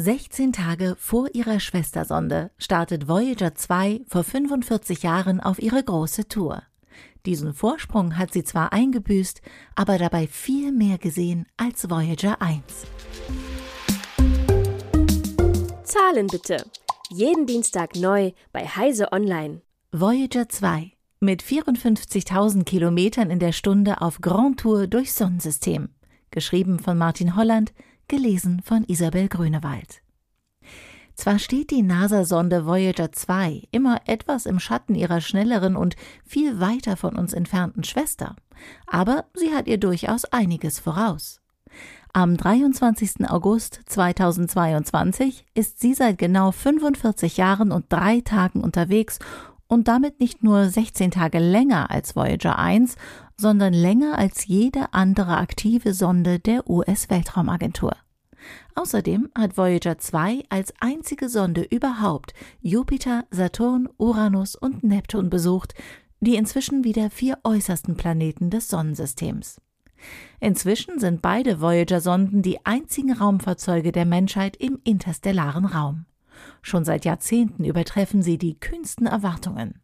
[0.00, 6.62] 16 Tage vor ihrer Schwestersonde startet Voyager 2 vor 45 Jahren auf ihre große Tour.
[7.26, 9.42] Diesen Vorsprung hat sie zwar eingebüßt,
[9.74, 12.62] aber dabei viel mehr gesehen als Voyager 1.
[15.82, 16.64] Zahlen bitte.
[17.10, 19.62] Jeden Dienstag neu bei Heise Online.
[19.90, 25.88] Voyager 2 mit 54.000 Kilometern in der Stunde auf Grand Tour durchs Sonnensystem.
[26.30, 27.72] Geschrieben von Martin Holland,
[28.08, 30.02] gelesen von Isabel Grünewald.
[31.14, 36.96] Zwar steht die NASA-Sonde Voyager 2 immer etwas im Schatten ihrer schnelleren und viel weiter
[36.96, 38.36] von uns entfernten Schwester,
[38.86, 41.40] aber sie hat ihr durchaus einiges voraus.
[42.12, 43.28] Am 23.
[43.28, 49.18] August 2022 ist sie seit genau 45 Jahren und drei Tagen unterwegs
[49.68, 52.96] und damit nicht nur 16 Tage länger als Voyager 1,
[53.36, 57.92] sondern länger als jede andere aktive Sonde der US-Weltraumagentur.
[58.74, 65.74] Außerdem hat Voyager 2 als einzige Sonde überhaupt Jupiter, Saturn, Uranus und Neptun besucht,
[66.20, 69.60] die inzwischen wieder vier äußersten Planeten des Sonnensystems.
[70.40, 76.06] Inzwischen sind beide Voyager-Sonden die einzigen Raumfahrzeuge der Menschheit im interstellaren Raum.
[76.62, 79.80] Schon seit Jahrzehnten übertreffen sie die kühnsten Erwartungen.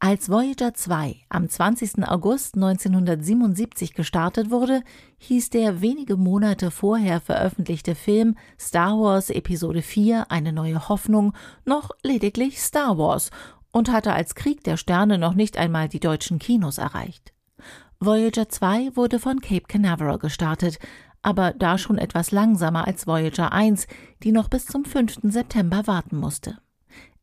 [0.00, 2.06] Als Voyager 2 am 20.
[2.06, 4.82] August 1977 gestartet wurde,
[5.18, 11.32] hieß der wenige Monate vorher veröffentlichte Film Star Wars Episode 4 Eine neue Hoffnung
[11.64, 13.30] noch lediglich Star Wars
[13.72, 17.32] und hatte als Krieg der Sterne noch nicht einmal die deutschen Kinos erreicht.
[17.98, 20.78] Voyager 2 wurde von Cape Canaveral gestartet,
[21.22, 23.86] aber da schon etwas langsamer als Voyager 1,
[24.22, 25.20] die noch bis zum 5.
[25.24, 26.58] September warten musste.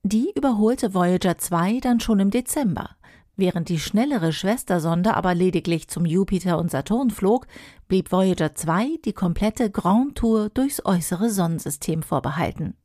[0.03, 2.91] Die überholte Voyager 2 dann schon im Dezember.
[3.37, 7.47] Während die schnellere Schwestersonde aber lediglich zum Jupiter und Saturn flog,
[7.87, 12.75] blieb Voyager 2 die komplette Grand Tour durchs äußere Sonnensystem vorbehalten.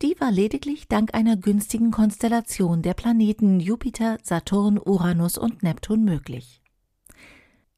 [0.00, 6.63] Die war lediglich dank einer günstigen Konstellation der Planeten Jupiter, Saturn, Uranus und Neptun möglich.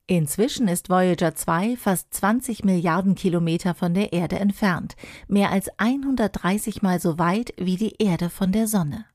[0.08, 4.94] Inzwischen ist Voyager 2 fast 20 Milliarden Kilometer von der Erde entfernt,
[5.26, 9.06] mehr als 130 Mal so weit wie die Erde von der Sonne.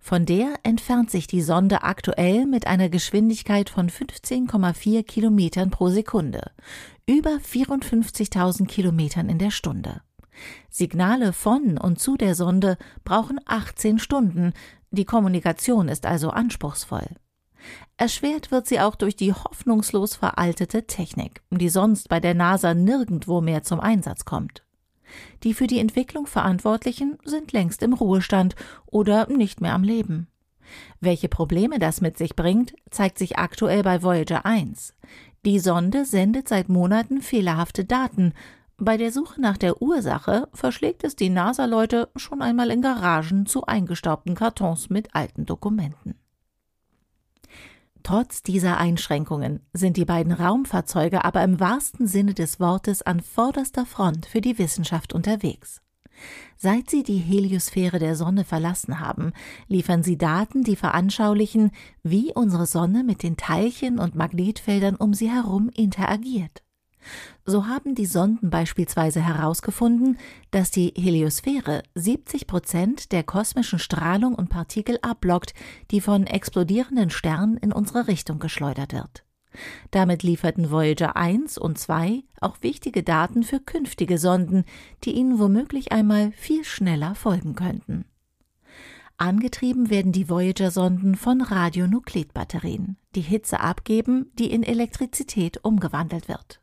[0.00, 6.50] Von der entfernt sich die Sonde aktuell mit einer Geschwindigkeit von 15,4 Kilometern pro Sekunde,
[7.06, 10.00] über 54.000 Kilometern in der Stunde.
[10.68, 14.54] Signale von und zu der Sonde brauchen 18 Stunden,
[14.90, 17.06] die Kommunikation ist also anspruchsvoll.
[17.96, 23.40] Erschwert wird sie auch durch die hoffnungslos veraltete Technik, die sonst bei der NASA nirgendwo
[23.40, 24.62] mehr zum Einsatz kommt.
[25.42, 28.56] Die für die Entwicklung Verantwortlichen sind längst im Ruhestand
[28.86, 30.28] oder nicht mehr am Leben.
[31.00, 34.94] Welche Probleme das mit sich bringt, zeigt sich aktuell bei Voyager 1.
[35.44, 38.32] Die Sonde sendet seit Monaten fehlerhafte Daten.
[38.76, 43.64] Bei der Suche nach der Ursache verschlägt es die NASA-Leute schon einmal in Garagen zu
[43.64, 46.16] eingestaubten Kartons mit alten Dokumenten.
[48.06, 53.84] Trotz dieser Einschränkungen sind die beiden Raumfahrzeuge aber im wahrsten Sinne des Wortes an vorderster
[53.84, 55.82] Front für die Wissenschaft unterwegs.
[56.56, 59.32] Seit sie die Heliosphäre der Sonne verlassen haben,
[59.66, 61.72] liefern sie Daten, die veranschaulichen,
[62.04, 66.62] wie unsere Sonne mit den Teilchen und Magnetfeldern um sie herum interagiert.
[67.44, 70.18] So haben die Sonden beispielsweise herausgefunden,
[70.50, 75.54] dass die Heliosphäre 70 Prozent der kosmischen Strahlung und Partikel abblockt,
[75.90, 79.24] die von explodierenden Sternen in unsere Richtung geschleudert wird.
[79.90, 84.64] Damit lieferten Voyager 1 und 2 auch wichtige Daten für künftige Sonden,
[85.04, 88.04] die ihnen womöglich einmal viel schneller folgen könnten.
[89.18, 96.60] Angetrieben werden die Voyager-Sonden von Radionuklidbatterien, die Hitze abgeben, die in Elektrizität umgewandelt wird.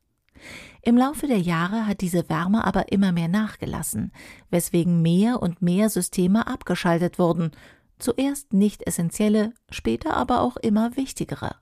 [0.81, 4.11] Im Laufe der Jahre hat diese Wärme aber immer mehr nachgelassen,
[4.49, 7.51] weswegen mehr und mehr Systeme abgeschaltet wurden,
[7.99, 11.55] zuerst nicht essentielle, später aber auch immer wichtigere.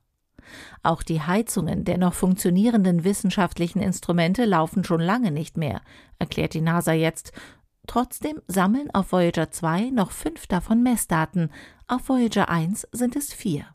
[0.83, 5.81] Auch die Heizungen der noch funktionierenden wissenschaftlichen Instrumente laufen schon lange nicht mehr,
[6.19, 7.31] erklärt die NASA jetzt.
[7.87, 11.51] Trotzdem sammeln auf Voyager 2 noch fünf davon Messdaten,
[11.87, 13.65] auf Voyager 1 sind es vier.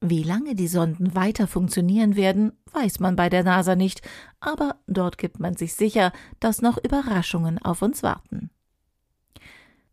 [0.00, 4.02] Wie lange die Sonden weiter funktionieren werden, weiß man bei der NASA nicht,
[4.40, 8.50] aber dort gibt man sich sicher, dass noch Überraschungen auf uns warten.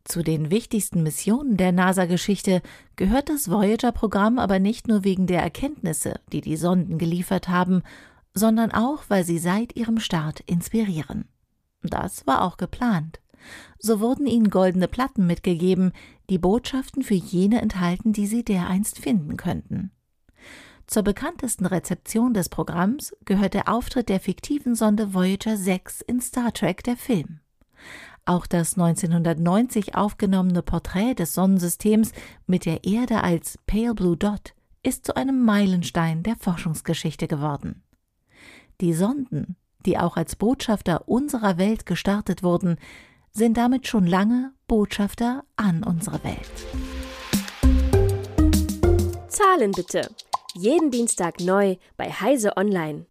[0.04, 2.62] Zu den wichtigsten Missionen der NASA-Geschichte
[2.98, 7.84] gehört das Voyager-Programm aber nicht nur wegen der Erkenntnisse, die die Sonden geliefert haben,
[8.34, 11.26] sondern auch, weil sie seit ihrem Start inspirieren.
[11.82, 13.20] Das war auch geplant.
[13.80, 15.92] So wurden ihnen goldene Platten mitgegeben,
[16.30, 19.92] die Botschaften für jene enthalten, die sie dereinst finden könnten.
[20.88, 26.54] Zur bekanntesten Rezeption des Programms gehört der Auftritt der fiktiven Sonde Voyager 6 in Star
[26.54, 27.40] Trek der Film.
[28.26, 32.14] Auch das 1990 aufgenommene Porträt des Sonnensystems
[32.48, 37.84] mit der Erde als Pale Blue Dot ist zu einem Meilenstein der Forschungsgeschichte geworden.
[38.82, 39.56] Die Sonden,
[39.86, 42.78] die auch als Botschafter unserer Welt gestartet wurden,
[43.36, 46.52] sind damit schon lange Botschafter an unsere Welt.
[49.28, 50.10] Zahlen bitte.
[50.54, 53.08] Jeden Dienstag neu bei Heise Online.